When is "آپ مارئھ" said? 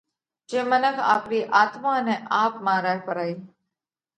2.41-3.01